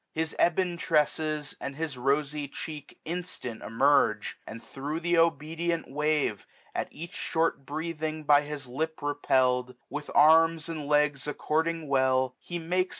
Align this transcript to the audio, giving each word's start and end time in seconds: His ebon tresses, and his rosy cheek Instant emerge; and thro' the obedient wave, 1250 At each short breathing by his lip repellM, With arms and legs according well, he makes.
His 0.13 0.35
ebon 0.43 0.77
tresses, 0.77 1.55
and 1.61 1.75
his 1.75 1.95
rosy 1.95 2.47
cheek 2.47 2.97
Instant 3.05 3.61
emerge; 3.61 4.35
and 4.47 4.63
thro' 4.63 4.97
the 4.97 5.19
obedient 5.19 5.87
wave, 5.91 6.47
1250 6.73 6.81
At 6.81 6.87
each 6.91 7.13
short 7.13 7.67
breathing 7.67 8.23
by 8.23 8.41
his 8.41 8.65
lip 8.65 8.97
repellM, 9.03 9.75
With 9.91 10.09
arms 10.15 10.67
and 10.69 10.87
legs 10.87 11.27
according 11.27 11.87
well, 11.87 12.35
he 12.39 12.57
makes. 12.57 12.89